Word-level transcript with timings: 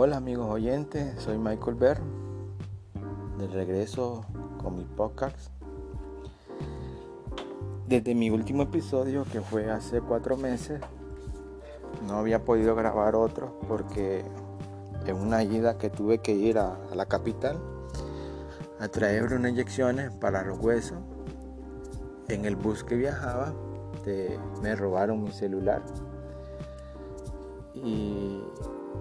Hola 0.00 0.18
amigos 0.18 0.48
oyentes, 0.48 1.20
soy 1.20 1.38
Michael 1.38 1.74
Berr, 1.74 1.98
de 3.36 3.48
regreso 3.48 4.24
con 4.62 4.76
mi 4.76 4.84
podcast. 4.84 5.50
Desde 7.88 8.14
mi 8.14 8.30
último 8.30 8.62
episodio, 8.62 9.24
que 9.24 9.40
fue 9.40 9.68
hace 9.68 10.00
cuatro 10.00 10.36
meses, 10.36 10.80
no 12.06 12.14
había 12.14 12.44
podido 12.44 12.76
grabar 12.76 13.16
otro 13.16 13.58
porque 13.66 14.24
en 15.04 15.16
una 15.16 15.42
ida 15.42 15.78
que 15.78 15.90
tuve 15.90 16.18
que 16.18 16.30
ir 16.30 16.58
a, 16.58 16.78
la 16.94 17.06
capital 17.06 17.58
a 18.78 18.86
traer 18.86 19.24
unas 19.32 19.50
inyecciones 19.50 20.12
para 20.12 20.44
los 20.44 20.60
huesos, 20.60 20.98
en 22.28 22.44
el 22.44 22.54
bus 22.54 22.84
que 22.84 22.94
viajaba 22.94 23.52
me 24.62 24.76
robaron 24.76 25.24
mi 25.24 25.32
celular 25.32 25.82
y 27.74 28.42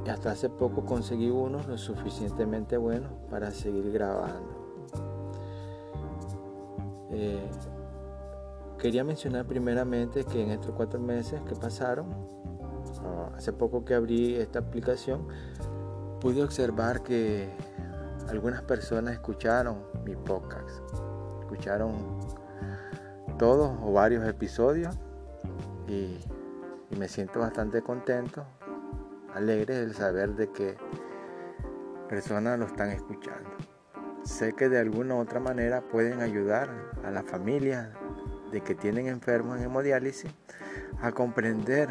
hasta 0.10 0.32
hace 0.32 0.50
poco 0.50 0.86
conseguí 0.86 1.30
uno 1.30 1.60
lo 1.68 1.78
suficientemente 1.78 2.78
bueno 2.78 3.10
para 3.30 3.52
seguir 3.52 3.92
grabando. 3.92 4.58
Eh, 7.12 7.50
quería 8.78 9.04
mencionar 9.04 9.46
primeramente 9.46 10.24
que 10.24 10.44
en 10.44 10.52
estos 10.52 10.72
cuatro 10.76 11.00
meses 11.00 11.42
que 11.42 11.56
pasaron, 11.56 12.08
ah, 13.04 13.32
hace 13.36 13.54
poco 13.54 13.84
que 13.86 13.96
abrí 13.96 14.36
esta 14.36 14.60
aplicación, 14.60 15.28
pude 16.22 16.44
observar 16.44 17.02
que 17.02 17.50
algunas 18.30 18.62
personas 18.62 19.14
escucharon 19.14 19.78
mi 20.06 20.16
podcast, 20.16 20.82
escucharon 21.42 22.20
todos 23.40 23.72
o 23.84 23.94
varios 23.94 24.28
episodios 24.28 24.96
y 25.88 26.18
me 26.98 27.08
siento 27.08 27.40
bastante 27.40 27.82
contento 27.82 28.46
alegre 29.38 29.82
el 29.82 29.94
saber 29.94 30.36
de 30.36 30.52
que 30.52 30.76
personas 32.10 32.60
lo 32.60 32.66
están 32.66 32.90
escuchando. 32.90 33.50
Sé 34.24 34.54
que 34.54 34.68
de 34.68 34.80
alguna 34.80 35.16
u 35.16 35.20
otra 35.20 35.40
manera 35.40 35.82
pueden 35.82 36.22
ayudar 36.22 36.70
a 37.04 37.12
las 37.12 37.24
familias 37.26 37.90
de 38.52 38.62
que 38.62 38.76
tienen 38.76 39.08
enfermos 39.08 39.58
en 39.58 39.66
hemodiálisis 39.66 40.32
a 41.02 41.12
comprender 41.12 41.90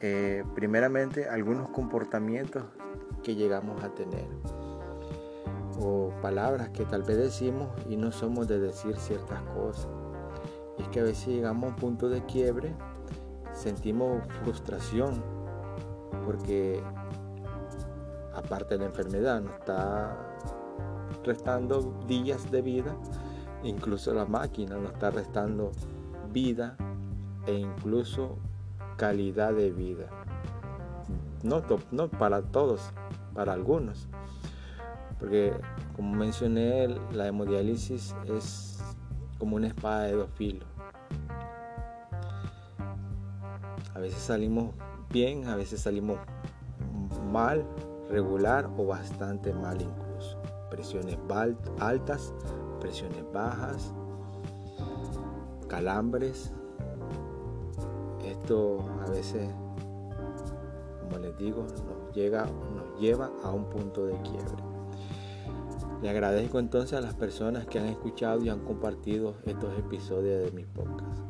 eh, 0.00 0.44
primeramente 0.54 1.28
algunos 1.28 1.68
comportamientos 1.70 2.64
que 3.22 3.34
llegamos 3.34 3.82
a 3.84 3.94
tener 3.94 4.26
o 5.78 6.12
palabras 6.22 6.68
que 6.70 6.84
tal 6.84 7.02
vez 7.02 7.16
decimos 7.16 7.68
y 7.88 7.96
no 7.96 8.12
somos 8.12 8.46
de 8.46 8.60
decir 8.60 8.96
ciertas 8.96 9.40
cosas. 9.54 9.88
Es 10.78 10.88
que 10.88 11.00
a 11.00 11.02
veces 11.02 11.28
llegamos 11.28 11.64
a 11.64 11.74
un 11.74 11.76
punto 11.76 12.08
de 12.08 12.24
quiebre, 12.26 12.74
sentimos 13.52 14.22
frustración 14.42 15.41
porque 16.24 16.82
aparte 18.34 18.74
de 18.74 18.80
la 18.80 18.86
enfermedad 18.86 19.40
nos 19.40 19.54
está 19.54 20.16
restando 21.24 22.02
días 22.06 22.50
de 22.50 22.62
vida, 22.62 22.96
incluso 23.62 24.12
la 24.14 24.24
máquina 24.24 24.76
nos 24.76 24.92
está 24.92 25.10
restando 25.10 25.72
vida 26.32 26.76
e 27.46 27.54
incluso 27.54 28.38
calidad 28.96 29.52
de 29.52 29.70
vida. 29.70 30.06
No, 31.42 31.62
no 31.90 32.08
para 32.08 32.42
todos, 32.42 32.90
para 33.34 33.52
algunos. 33.52 34.08
Porque 35.18 35.52
como 35.96 36.14
mencioné, 36.16 36.88
la 37.12 37.26
hemodiálisis 37.26 38.14
es 38.26 38.82
como 39.38 39.56
una 39.56 39.68
espada 39.68 40.04
de 40.04 40.12
dos 40.12 40.30
filos. 40.34 40.68
A 43.94 43.98
veces 43.98 44.20
salimos 44.20 44.74
bien, 45.12 45.46
a 45.46 45.56
veces 45.56 45.82
salimos 45.82 46.18
mal, 47.30 47.64
regular 48.08 48.68
o 48.76 48.86
bastante 48.86 49.52
mal 49.52 49.80
incluso. 49.80 50.38
Presiones 50.70 51.18
altas, 51.78 52.34
presiones 52.80 53.24
bajas, 53.32 53.92
calambres. 55.68 56.52
Esto 58.24 58.78
a 59.06 59.10
veces, 59.10 59.48
como 61.00 61.18
les 61.18 61.36
digo, 61.36 61.62
nos, 61.62 62.14
llega, 62.14 62.46
nos 62.46 63.00
lleva 63.00 63.30
a 63.42 63.50
un 63.50 63.66
punto 63.66 64.06
de 64.06 64.14
quiebre. 64.22 64.62
Le 66.00 66.10
agradezco 66.10 66.58
entonces 66.58 66.98
a 66.98 67.00
las 67.00 67.14
personas 67.14 67.66
que 67.66 67.78
han 67.78 67.86
escuchado 67.86 68.42
y 68.42 68.48
han 68.48 68.60
compartido 68.60 69.34
estos 69.44 69.78
episodios 69.78 70.44
de 70.44 70.50
mi 70.50 70.64
podcast. 70.64 71.20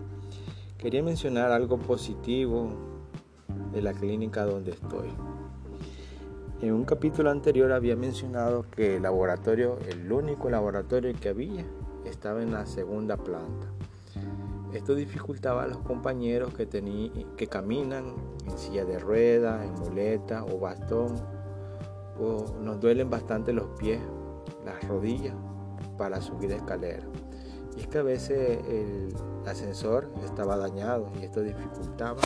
Quería 0.79 1.03
mencionar 1.03 1.53
algo 1.53 1.79
positivo 1.79 2.92
de 3.73 3.83
la 3.83 3.93
clínica 3.93 4.45
donde 4.45 4.73
estoy. 4.73 5.09
En 6.61 6.75
un 6.75 6.85
capítulo 6.85 7.31
anterior 7.31 7.73
había 7.73 7.97
mencionado 7.97 8.65
que 8.71 8.97
el 8.97 9.03
laboratorio, 9.03 9.79
el 9.89 10.13
único 10.13 10.49
laboratorio 10.49 11.13
que 11.21 11.31
había, 11.31 11.65
estaba 12.05 12.43
en 12.43 12.53
la 12.53 12.67
segunda 12.67 13.17
planta. 13.17 13.67
Esto 14.73 14.95
dificultaba 14.95 15.65
a 15.65 15.67
los 15.67 15.79
compañeros 15.79 16.55
que, 16.55 16.69
que 17.37 17.47
caminan 17.49 18.15
en 18.47 18.59
silla 18.59 18.85
de 18.85 18.99
rueda, 18.99 19.65
en 19.65 19.75
muleta 19.75 20.45
o 20.45 20.59
bastón, 20.59 21.17
o 22.21 22.55
nos 22.61 22.81
duelen 22.81 23.11
bastante 23.11 23.53
los 23.53 23.67
pies, 23.79 24.01
las 24.65 24.87
rodillas 24.89 25.35
para 25.99 26.21
subir 26.21 26.53
escalera. 26.53 27.05
Y 27.77 27.81
es 27.81 27.87
que 27.89 27.99
a 27.99 28.03
veces 28.03 28.61
el 28.69 29.15
ascensor 29.47 30.09
estaba 30.25 30.57
dañado 30.57 31.11
y 31.21 31.25
esto 31.25 31.43
dificultaba 31.43 32.21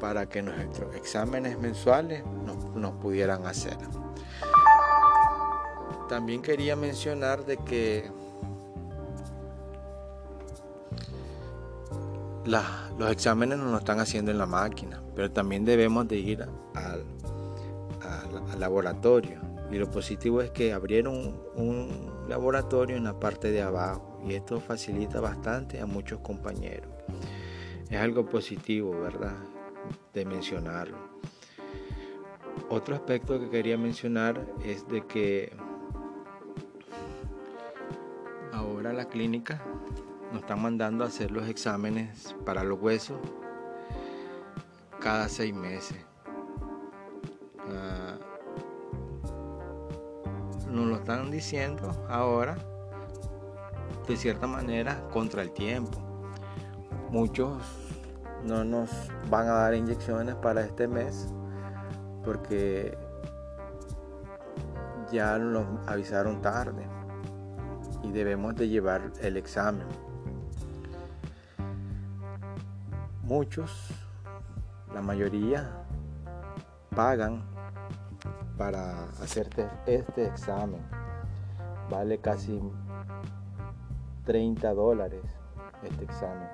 para 0.00 0.28
que 0.28 0.42
nuestros 0.42 0.94
exámenes 0.94 1.58
mensuales 1.58 2.22
nos, 2.74 2.92
pudieran 2.94 3.46
hacer. 3.46 3.76
También 6.08 6.42
quería 6.42 6.76
mencionar 6.76 7.44
de 7.44 7.56
que 7.58 8.10
los 12.46 13.10
exámenes 13.10 13.58
nos 13.58 13.70
lo 13.70 13.78
están 13.78 14.00
haciendo 14.00 14.30
en 14.30 14.38
la 14.38 14.46
máquina, 14.46 15.02
pero 15.14 15.30
también 15.30 15.64
debemos 15.64 16.08
de 16.08 16.16
ir 16.16 16.42
al, 16.74 17.04
laboratorio. 18.58 19.40
Y 19.70 19.76
lo 19.76 19.90
positivo 19.90 20.40
es 20.40 20.50
que 20.50 20.72
abrieron 20.72 21.38
un 21.54 22.10
laboratorio 22.26 22.96
en 22.96 23.04
la 23.04 23.20
parte 23.20 23.50
de 23.50 23.60
abajo 23.60 24.18
y 24.26 24.34
esto 24.34 24.60
facilita 24.60 25.20
bastante 25.20 25.80
a 25.80 25.86
muchos 25.86 26.20
compañeros. 26.20 26.90
Es 27.90 28.00
algo 28.00 28.26
positivo, 28.26 28.98
¿verdad? 28.98 29.36
Mencionarlo. 30.24 30.96
Otro 32.70 32.94
aspecto 32.94 33.38
que 33.40 33.48
quería 33.48 33.78
mencionar 33.78 34.46
es 34.64 34.86
de 34.88 35.06
que 35.06 35.52
ahora 38.52 38.92
la 38.92 39.06
clínica 39.06 39.62
nos 40.32 40.42
está 40.42 40.56
mandando 40.56 41.04
a 41.04 41.06
hacer 41.06 41.30
los 41.30 41.48
exámenes 41.48 42.34
para 42.44 42.62
los 42.62 42.78
huesos 42.80 43.18
cada 45.00 45.28
seis 45.28 45.54
meses. 45.54 45.96
Ah, 47.70 48.18
nos 50.70 50.86
lo 50.86 50.96
están 50.96 51.30
diciendo 51.30 51.90
ahora 52.08 52.56
de 54.06 54.16
cierta 54.16 54.46
manera 54.46 55.00
contra 55.10 55.42
el 55.42 55.52
tiempo. 55.52 55.98
Muchos 57.10 57.87
no 58.44 58.64
nos 58.64 58.90
van 59.30 59.48
a 59.48 59.52
dar 59.52 59.74
inyecciones 59.74 60.34
para 60.36 60.62
este 60.62 60.88
mes 60.88 61.28
porque 62.24 62.96
ya 65.10 65.38
nos 65.38 65.66
avisaron 65.88 66.40
tarde 66.42 66.86
y 68.02 68.12
debemos 68.12 68.54
de 68.54 68.68
llevar 68.68 69.12
el 69.20 69.36
examen. 69.36 69.86
Muchos, 73.22 73.90
la 74.94 75.02
mayoría, 75.02 75.70
pagan 76.94 77.42
para 78.56 79.04
hacerte 79.22 79.68
este 79.86 80.26
examen. 80.26 80.80
Vale 81.90 82.18
casi 82.18 82.60
30 84.24 84.74
dólares 84.74 85.22
este 85.82 86.04
examen. 86.04 86.48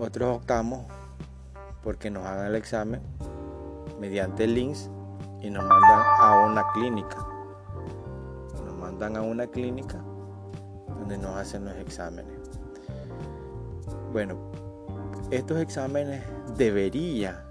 Otros 0.00 0.36
optamos 0.36 0.84
porque 1.82 2.08
nos 2.08 2.24
hagan 2.24 2.46
el 2.46 2.54
examen 2.54 3.00
mediante 3.98 4.46
links 4.46 4.88
y 5.40 5.50
nos 5.50 5.64
mandan 5.64 6.02
a 6.20 6.46
una 6.46 6.62
clínica. 6.72 7.16
Nos 8.64 8.76
mandan 8.76 9.16
a 9.16 9.22
una 9.22 9.48
clínica 9.48 9.98
donde 11.00 11.18
nos 11.18 11.34
hacen 11.36 11.64
los 11.64 11.74
exámenes. 11.74 12.32
Bueno, 14.12 14.36
estos 15.32 15.58
exámenes 15.58 16.22
debería, 16.56 17.44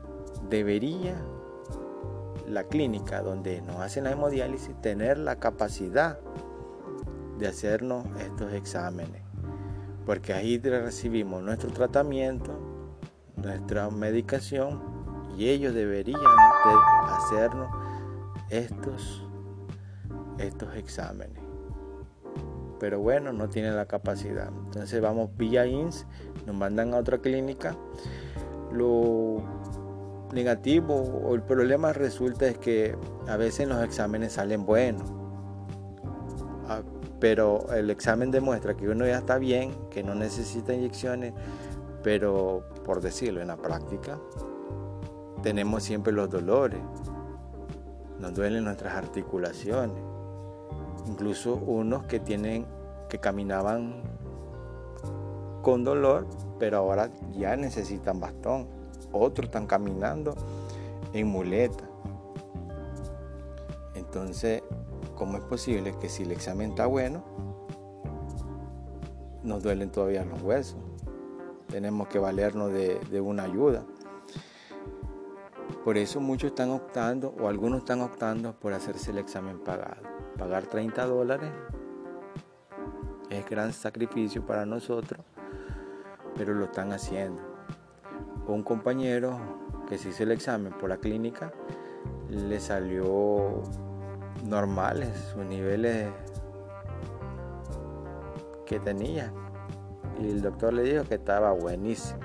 debería 0.49 1.15
la 2.47 2.63
clínica 2.63 3.21
donde 3.21 3.61
nos 3.61 3.75
hacen 3.81 4.05
la 4.05 4.11
hemodiálisis 4.11 4.73
tener 4.81 5.17
la 5.17 5.35
capacidad 5.35 6.17
de 7.39 7.47
hacernos 7.49 8.05
estos 8.21 8.53
exámenes 8.53 9.26
porque 10.07 10.31
ahí 10.33 10.57
recibimos 10.57 11.43
nuestro 11.43 11.69
tratamiento, 11.69 12.57
nuestra 13.35 13.89
medicación 13.89 14.81
y 15.37 15.49
ellos 15.49 15.73
deberían 15.73 16.21
de 16.21 17.11
hacernos 17.11 17.67
estos, 18.49 19.27
estos 20.37 20.73
exámenes. 20.77 21.43
Pero 22.79 23.01
bueno, 23.01 23.33
no 23.33 23.49
tienen 23.49 23.75
la 23.75 23.85
capacidad. 23.85 24.47
Entonces 24.47 25.01
vamos 25.01 25.35
vía 25.35 25.67
INS, 25.67 26.07
nos 26.45 26.55
mandan 26.55 26.93
a 26.93 26.97
otra 26.99 27.17
clínica. 27.17 27.75
Lo 28.71 29.43
negativo 30.31 30.95
o 30.95 31.35
el 31.35 31.41
problema 31.41 31.91
resulta 31.91 32.47
es 32.47 32.57
que 32.57 32.95
a 33.27 33.35
veces 33.35 33.67
los 33.67 33.83
exámenes 33.83 34.33
salen 34.33 34.65
buenos. 34.65 35.16
Pero 37.19 37.65
el 37.73 37.89
examen 37.89 38.31
demuestra 38.31 38.75
que 38.75 38.87
uno 38.87 39.05
ya 39.05 39.17
está 39.17 39.37
bien, 39.37 39.71
que 39.89 40.03
no 40.03 40.13
necesita 40.13 40.73
inyecciones, 40.73 41.33
pero 42.03 42.63
por 42.85 43.01
decirlo 43.01 43.41
en 43.41 43.47
la 43.47 43.57
práctica, 43.57 44.19
tenemos 45.41 45.83
siempre 45.83 46.13
los 46.13 46.29
dolores, 46.29 46.79
nos 48.19 48.33
duelen 48.33 48.63
nuestras 48.63 48.95
articulaciones, 48.95 49.97
incluso 51.07 51.55
unos 51.55 52.03
que 52.03 52.19
tienen 52.19 52.65
que 53.09 53.19
caminaban 53.19 54.01
con 55.61 55.83
dolor, 55.83 56.27
pero 56.59 56.77
ahora 56.77 57.09
ya 57.31 57.55
necesitan 57.55 58.19
bastón, 58.19 58.67
otros 59.11 59.45
están 59.45 59.67
caminando 59.67 60.35
en 61.13 61.27
muleta. 61.27 61.83
Entonces, 63.95 64.63
¿cómo 65.17 65.37
es 65.37 65.43
posible 65.43 65.97
que 65.99 66.09
si 66.09 66.23
el 66.23 66.31
examen 66.31 66.69
está 66.69 66.85
bueno, 66.85 67.23
nos 69.43 69.63
duelen 69.63 69.91
todavía 69.91 70.23
los 70.23 70.41
huesos? 70.43 70.79
Tenemos 71.67 72.07
que 72.07 72.19
valernos 72.19 72.71
de, 72.71 73.19
una 73.19 73.43
ayuda. 73.43 73.83
Por 75.83 75.97
eso 75.97 76.21
muchos 76.21 76.51
están 76.51 76.69
optando, 76.69 77.33
o 77.39 77.47
algunos 77.47 77.79
están 77.79 78.01
optando 78.01 78.53
por 78.53 78.73
hacerse 78.73 79.11
el 79.11 79.17
examen 79.17 79.59
pagado. 79.59 80.03
Pagar 80.37 80.67
30 80.67 81.05
dólares 81.05 81.51
es 83.29 83.45
gran 83.49 83.73
sacrificio 83.73 84.45
para 84.45 84.65
nosotros, 84.65 85.19
pero 86.35 86.53
lo 86.53 86.65
están 86.65 86.93
haciendo. 86.93 87.41
Un 88.47 88.63
compañero 88.63 89.39
que 89.89 89.97
se 89.97 90.09
hizo 90.09 90.23
el 90.23 90.31
examen 90.31 90.73
por 90.73 90.89
la 90.89 90.97
clínica 90.97 91.51
le 92.29 92.59
salió 92.59 93.63
normales 94.47 95.09
sus 95.33 95.45
niveles 95.45 96.09
que 98.65 98.79
tenía. 98.79 99.31
Y 100.19 100.29
el 100.29 100.41
doctor 100.41 100.73
le 100.73 100.83
dijo 100.83 101.03
que 101.03 101.15
estaba 101.15 101.51
buenísimo, 101.51 102.19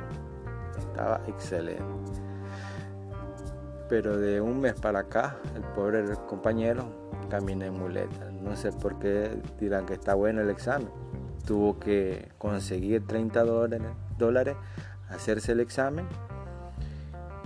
estaba 0.79 1.21
excelente 1.27 1.83
pero 3.93 4.17
de 4.17 4.41
un 4.41 4.59
mes 4.59 4.73
para 4.73 5.01
acá, 5.01 5.37
el 5.55 5.61
pobre 5.75 6.03
compañero 6.27 6.87
camina 7.29 7.67
en 7.67 7.79
muleta. 7.79 8.31
No 8.41 8.57
sé 8.57 8.73
por 8.73 8.99
qué 8.99 9.39
dirán 9.61 9.85
que 9.85 9.93
está 9.93 10.15
bueno 10.15 10.41
el 10.41 10.49
examen. 10.49 10.89
Tuvo 11.47 11.79
que 11.79 12.31
conseguir 12.39 13.07
30 13.07 13.45
dólares, 13.45 13.87
dólares 14.17 14.57
hacerse 15.11 15.53
el 15.53 15.61
examen 15.61 16.07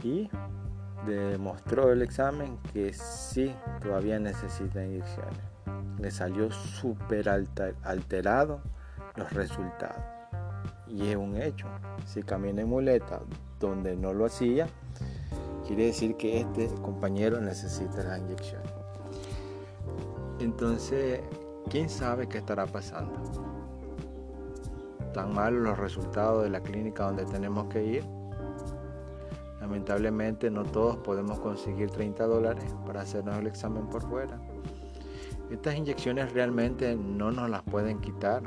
y 0.04 0.30
demostró 1.14 1.92
el 1.92 2.02
examen 2.02 2.58
que 2.72 2.92
sí, 2.92 3.54
todavía 3.80 4.18
necesita 4.18 4.84
inyecciones. 4.84 5.38
Le 5.98 6.10
salió 6.10 6.50
súper 6.50 7.28
alterado 7.28 8.60
los 9.16 9.32
resultados. 9.32 10.02
Y 10.88 11.08
es 11.08 11.16
un 11.16 11.36
hecho. 11.36 11.66
Si 12.06 12.22
camina 12.22 12.62
en 12.62 12.68
muleta 12.68 13.20
donde 13.58 13.96
no 13.96 14.12
lo 14.12 14.26
hacía, 14.26 14.68
quiere 15.66 15.86
decir 15.86 16.16
que 16.16 16.40
este 16.40 16.68
compañero 16.82 17.40
necesita 17.40 18.02
la 18.04 18.18
inyección. 18.18 18.62
Entonces, 20.38 21.20
¿quién 21.70 21.88
sabe 21.88 22.28
qué 22.28 22.38
estará 22.38 22.66
pasando? 22.66 23.14
¿Tan 25.12 25.32
malos 25.32 25.62
los 25.62 25.78
resultados 25.78 26.44
de 26.44 26.50
la 26.50 26.60
clínica 26.60 27.04
donde 27.04 27.24
tenemos 27.24 27.66
que 27.68 27.84
ir? 27.84 28.04
Lamentablemente 29.66 30.48
no 30.48 30.62
todos 30.62 30.96
podemos 30.98 31.40
conseguir 31.40 31.90
30 31.90 32.24
dólares 32.24 32.72
para 32.86 33.00
hacernos 33.00 33.36
el 33.36 33.48
examen 33.48 33.88
por 33.88 34.00
fuera. 34.08 34.40
Estas 35.50 35.74
inyecciones 35.74 36.32
realmente 36.32 36.94
no 36.94 37.32
nos 37.32 37.50
las 37.50 37.62
pueden 37.62 37.98
quitar. 37.98 38.44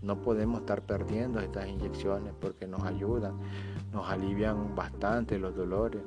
No 0.00 0.22
podemos 0.22 0.60
estar 0.60 0.80
perdiendo 0.80 1.40
estas 1.40 1.68
inyecciones 1.68 2.32
porque 2.40 2.66
nos 2.66 2.84
ayudan 2.84 3.34
nos 3.92 4.08
alivian 4.08 4.74
bastante 4.74 5.38
los 5.38 5.54
dolores. 5.54 6.00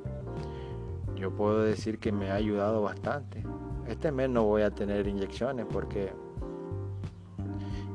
Yo 1.14 1.30
puedo 1.30 1.62
decir 1.62 2.00
que 2.00 2.10
me 2.10 2.32
ha 2.32 2.34
ayudado 2.34 2.82
bastante. 2.82 3.44
Este 3.86 4.10
mes 4.10 4.28
no 4.30 4.42
voy 4.42 4.62
a 4.62 4.72
tener 4.72 5.06
inyecciones 5.06 5.64
porque 5.72 6.12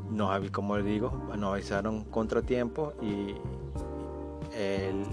nos, 0.09 0.49
como 0.51 0.77
digo, 0.77 1.11
nos 1.37 1.53
avisaron 1.53 2.05
contratiempo 2.05 2.93
y 3.01 3.35
el 4.57 5.03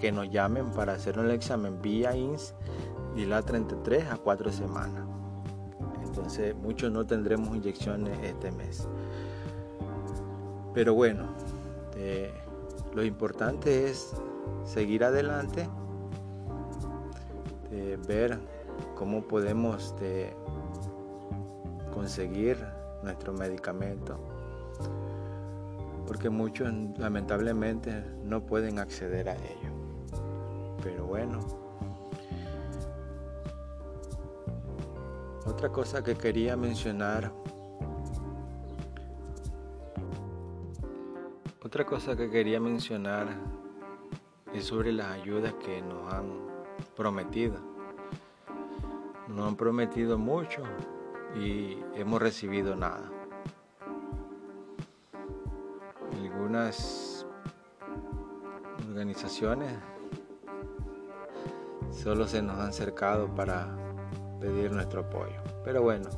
que 0.00 0.10
nos 0.10 0.30
llamen 0.30 0.70
para 0.70 0.94
hacer 0.94 1.18
el 1.18 1.30
examen 1.30 1.82
vía 1.82 2.16
INS 2.16 2.54
la 3.26 3.42
33 3.42 4.06
a 4.10 4.16
4 4.16 4.50
semanas. 4.50 5.04
Entonces 6.02 6.56
muchos 6.56 6.90
no 6.90 7.06
tendremos 7.06 7.54
inyecciones 7.54 8.18
este 8.22 8.50
mes. 8.50 8.88
Pero 10.72 10.94
bueno, 10.94 11.24
eh, 11.96 12.32
lo 12.94 13.04
importante 13.04 13.90
es 13.90 14.12
seguir 14.64 15.04
adelante, 15.04 15.68
de 17.70 17.96
ver 17.98 18.38
cómo 18.96 19.22
podemos 19.22 19.94
conseguir 21.92 22.56
nuestro 23.02 23.32
medicamento, 23.32 24.18
porque 26.06 26.30
muchos 26.30 26.72
lamentablemente 26.96 28.02
no 28.24 28.46
pueden 28.46 28.78
acceder 28.78 29.28
a 29.28 29.34
ello. 29.34 29.79
Pero 30.82 31.04
bueno, 31.06 31.40
otra 35.46 35.70
cosa 35.70 36.02
que 36.02 36.14
quería 36.14 36.56
mencionar 36.56 37.32
Otra 41.70 41.86
cosa 41.86 42.16
que 42.16 42.28
quería 42.28 42.58
mencionar 42.58 43.28
es 44.52 44.64
sobre 44.64 44.92
las 44.92 45.06
ayudas 45.12 45.54
que 45.54 45.80
nos 45.80 46.12
han 46.12 46.48
prometido. 46.96 47.60
Nos 49.28 49.46
han 49.46 49.54
prometido 49.54 50.18
mucho 50.18 50.64
y 51.36 51.78
hemos 51.94 52.20
recibido 52.20 52.74
nada. 52.74 53.08
Algunas 56.20 57.24
organizaciones 58.88 59.72
solo 62.02 62.26
se 62.26 62.42
nos 62.42 62.58
han 62.58 62.68
acercado 62.68 63.34
para 63.34 63.68
pedir 64.40 64.72
nuestro 64.72 65.02
apoyo. 65.02 65.40
Pero 65.64 65.82
bueno, 65.82 66.08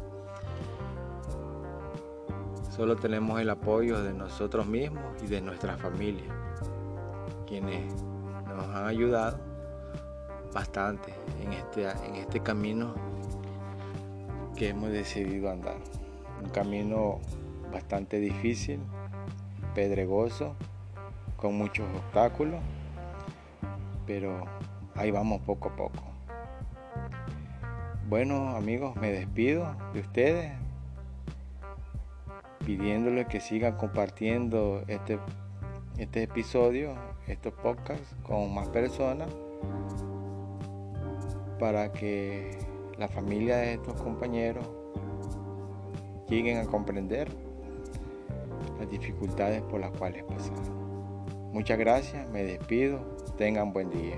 Solo 2.75 2.97
tenemos 2.97 3.39
el 3.39 3.51
apoyo 3.51 4.03
de 4.03 4.15
nosotros 4.15 4.67
mismos 4.67 5.05
y 5.23 5.27
de 5.27 5.43
nuestra 5.43 5.77
familia, 5.77 6.25
quienes 7.47 7.93
nos 8.49 8.67
han 8.69 8.87
ayudado 8.87 9.39
bastante 10.55 11.13
en 11.43 11.53
este, 11.53 11.91
en 12.07 12.15
este 12.15 12.41
camino 12.41 12.95
que 14.57 14.71
hemos 14.71 14.91
decidido 14.91 15.51
andar. 15.51 15.77
Un 16.43 16.49
camino 16.49 17.21
bastante 17.71 18.19
difícil, 18.19 18.81
pedregoso, 19.75 20.57
con 21.37 21.59
muchos 21.59 21.87
obstáculos, 21.95 22.63
pero 24.07 24.47
ahí 24.95 25.11
vamos 25.11 25.41
poco 25.43 25.69
a 25.69 25.77
poco. 25.77 26.03
Bueno 28.09 28.57
amigos, 28.57 28.95
me 28.97 29.11
despido 29.11 29.75
de 29.95 30.01
ustedes, 30.01 30.53
pidiéndole 32.65 33.27
que 33.27 33.41
sigan 33.41 33.77
compartiendo 33.77 34.85
este, 34.87 35.19
este 35.99 36.25
episodio, 36.25 36.95
estos 37.27 37.55
podcasts 37.55 38.15
con 38.23 38.55
más 38.55 38.69
personas 38.69 39.29
para 41.59 41.93
que 41.93 42.59
la 42.99 43.09
familia 43.09 43.57
de 43.57 43.75
estos 43.75 44.01
compañeros 44.03 44.69
lleguen 46.29 46.59
a 46.59 46.67
comprender 46.67 47.29
las 48.79 48.91
dificultades 48.91 49.63
por 49.63 49.81
las 49.81 49.91
cuales 49.93 50.25
pasaron. 50.25 50.83
Muchas 51.53 51.79
gracias, 51.79 52.29
me 52.31 52.43
despido, 52.43 52.99
tengan 53.37 53.73
buen 53.73 53.91
día. 53.91 54.17